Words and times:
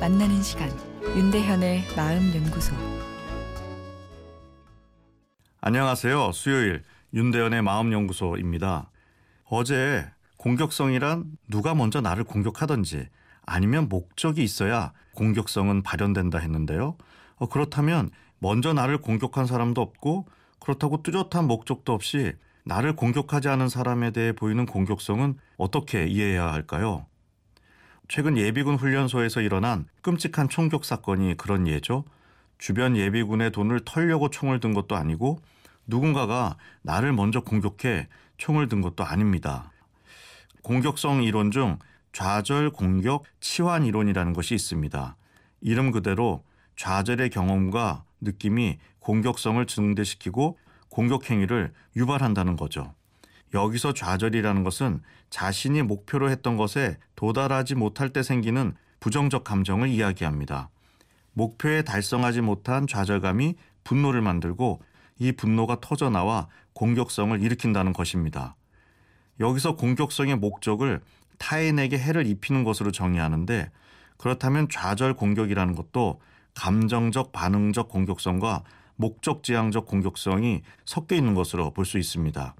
만나는 0.00 0.42
시간 0.42 0.68
윤대현의 1.16 1.84
마음 1.96 2.34
연구소 2.34 2.74
안녕하세요. 5.60 6.32
수요일 6.32 6.82
윤대현의 7.14 7.62
마음 7.62 7.92
연구소입니다. 7.92 8.90
어제 9.44 10.04
공격성이란 10.36 11.38
누가 11.48 11.76
먼저 11.76 12.00
나를 12.00 12.24
공격하든지 12.24 13.08
아니면 13.46 13.88
목적이 13.88 14.42
있어야 14.42 14.92
공격성은 15.14 15.84
발현된다 15.84 16.38
했는데요. 16.38 16.96
어, 17.36 17.48
그렇다면 17.48 18.10
먼저 18.40 18.72
나를 18.72 18.98
공격한 18.98 19.46
사람도 19.46 19.80
없고 19.80 20.26
그렇다고 20.58 21.04
뚜렷한 21.04 21.46
목적도 21.46 21.92
없이 21.92 22.32
나를 22.64 22.96
공격하지 22.96 23.48
않은 23.48 23.68
사람에 23.68 24.10
대해 24.10 24.32
보이는 24.32 24.66
공격성은 24.66 25.38
어떻게 25.56 26.04
이해해야 26.08 26.52
할까요? 26.52 27.06
최근 28.08 28.36
예비군 28.36 28.76
훈련소에서 28.76 29.40
일어난 29.40 29.86
끔찍한 30.02 30.48
총격 30.48 30.84
사건이 30.84 31.36
그런 31.36 31.66
예죠. 31.66 32.04
주변 32.58 32.96
예비군의 32.96 33.50
돈을 33.52 33.80
털려고 33.84 34.30
총을 34.30 34.60
든 34.60 34.74
것도 34.74 34.96
아니고 34.96 35.40
누군가가 35.86 36.56
나를 36.82 37.12
먼저 37.12 37.40
공격해 37.40 38.08
총을 38.36 38.68
든 38.68 38.80
것도 38.80 39.04
아닙니다. 39.04 39.72
공격성 40.62 41.22
이론 41.22 41.50
중 41.50 41.78
좌절 42.12 42.70
공격 42.70 43.24
치환 43.40 43.84
이론이라는 43.84 44.32
것이 44.32 44.54
있습니다. 44.54 45.16
이름 45.60 45.90
그대로 45.90 46.44
좌절의 46.76 47.30
경험과 47.30 48.04
느낌이 48.20 48.78
공격성을 49.00 49.64
증대시키고 49.66 50.58
공격 50.88 51.30
행위를 51.30 51.72
유발한다는 51.96 52.56
거죠. 52.56 52.94
여기서 53.54 53.94
좌절이라는 53.94 54.64
것은 54.64 55.00
자신이 55.30 55.82
목표로 55.82 56.28
했던 56.28 56.56
것에 56.56 56.98
도달하지 57.16 57.76
못할 57.76 58.10
때 58.10 58.22
생기는 58.22 58.74
부정적 59.00 59.44
감정을 59.44 59.88
이야기합니다. 59.88 60.70
목표에 61.32 61.82
달성하지 61.82 62.40
못한 62.40 62.86
좌절감이 62.86 63.54
분노를 63.84 64.20
만들고 64.22 64.82
이 65.18 65.32
분노가 65.32 65.78
터져나와 65.80 66.48
공격성을 66.72 67.40
일으킨다는 67.40 67.92
것입니다. 67.92 68.56
여기서 69.40 69.76
공격성의 69.76 70.36
목적을 70.36 71.00
타인에게 71.38 71.98
해를 71.98 72.26
입히는 72.26 72.64
것으로 72.64 72.90
정의하는데 72.90 73.70
그렇다면 74.16 74.68
좌절 74.68 75.14
공격이라는 75.14 75.74
것도 75.74 76.20
감정적 76.54 77.32
반응적 77.32 77.88
공격성과 77.88 78.62
목적지향적 78.96 79.86
공격성이 79.86 80.62
섞여 80.84 81.16
있는 81.16 81.34
것으로 81.34 81.72
볼 81.72 81.84
수 81.84 81.98
있습니다. 81.98 82.54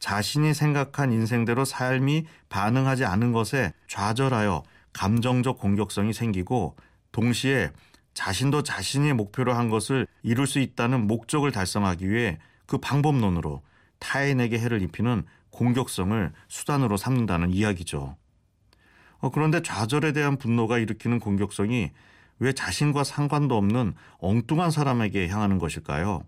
자신이 0.00 0.54
생각한 0.54 1.12
인생대로 1.12 1.64
삶이 1.64 2.26
반응하지 2.48 3.04
않은 3.04 3.32
것에 3.32 3.72
좌절하여 3.86 4.64
감정적 4.92 5.58
공격성이 5.58 6.12
생기고 6.12 6.74
동시에 7.12 7.70
자신도 8.14 8.62
자신이 8.64 9.12
목표로 9.12 9.52
한 9.52 9.68
것을 9.68 10.06
이룰 10.22 10.46
수 10.46 10.58
있다는 10.58 11.06
목적을 11.06 11.52
달성하기 11.52 12.10
위해 12.10 12.38
그 12.66 12.78
방법론으로 12.78 13.62
타인에게 13.98 14.58
해를 14.58 14.82
입히는 14.82 15.24
공격성을 15.50 16.32
수단으로 16.48 16.96
삼는다는 16.96 17.50
이야기죠. 17.50 18.16
어, 19.18 19.30
그런데 19.30 19.62
좌절에 19.62 20.12
대한 20.12 20.38
분노가 20.38 20.78
일으키는 20.78 21.20
공격성이 21.20 21.90
왜 22.38 22.52
자신과 22.52 23.04
상관도 23.04 23.56
없는 23.56 23.94
엉뚱한 24.18 24.70
사람에게 24.70 25.28
향하는 25.28 25.58
것일까요? 25.58 26.24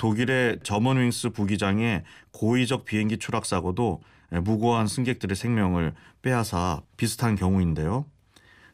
독일의 0.00 0.60
저먼윙스 0.62 1.28
부기장의 1.28 2.04
고의적 2.32 2.86
비행기 2.86 3.18
추락 3.18 3.44
사고도 3.44 4.00
무고한 4.30 4.86
승객들의 4.86 5.36
생명을 5.36 5.92
빼앗아 6.22 6.80
비슷한 6.96 7.36
경우인데요. 7.36 8.06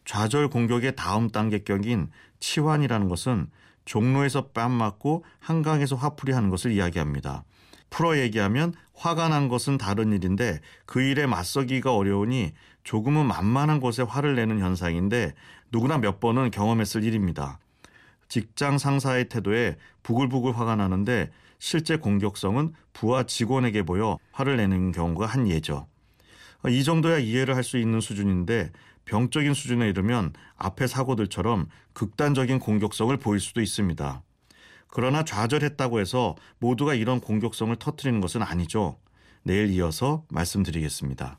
좌절 0.04 0.48
공격의 0.48 0.94
다음 0.94 1.28
단계격인 1.28 2.10
치환이라는 2.38 3.09
것은 3.09 3.48
종로에서 3.86 4.50
뺨 4.54 4.70
맞고 4.70 5.25
한강에서 5.41 5.97
화풀이 5.97 6.31
하는 6.31 6.48
것을 6.48 6.70
이야기합니다. 6.70 7.42
풀어 7.91 8.16
얘기하면 8.19 8.72
화가 8.94 9.28
난 9.28 9.48
것은 9.48 9.78
다른 9.78 10.12
일인데 10.12 10.60
그 10.84 11.03
일에 11.03 11.26
맞서기가 11.26 11.92
어려우니 11.92 12.53
조금은 12.84 13.26
만만한 13.26 13.81
곳에 13.81 14.03
화를 14.04 14.36
내는 14.36 14.60
현상인데 14.60 15.34
누구나 15.72 15.98
몇 15.98 16.20
번은 16.20 16.53
경험했을 16.53 17.03
일입니다. 17.03 17.59
직장 18.28 18.78
상사의 18.78 19.28
태도에 19.28 19.76
부글부글 20.03 20.56
화가 20.56 20.76
나는데 20.76 21.31
실제 21.59 21.97
공격성은 21.97 22.72
부하 22.92 23.25
직원에게 23.25 23.82
보여 23.82 24.19
화를 24.32 24.56
내는 24.56 24.92
경우가 24.92 25.26
한 25.26 25.48
예죠. 25.48 25.87
이 26.69 26.82
정도야 26.84 27.19
이해를 27.19 27.54
할 27.54 27.62
수 27.62 27.78
있는 27.78 28.00
수준인데 28.00 28.72
병적인 29.04 29.54
수준에 29.54 29.88
이르면 29.88 30.32
앞의 30.56 30.88
사고들처럼 30.88 31.69
극단적인 31.92 32.59
공격성을 32.59 33.16
보일 33.19 33.41
수도 33.41 33.60
있습니다. 33.60 34.22
그러나 34.88 35.25
좌절했다고 35.25 36.00
해서 36.00 36.34
모두가 36.59 36.94
이런 36.94 37.20
공격성을 37.20 37.75
터뜨리는 37.76 38.20
것은 38.20 38.42
아니죠. 38.42 38.98
내일 39.44 39.70
이어서 39.70 40.25
말씀드리겠습니다. 40.28 41.38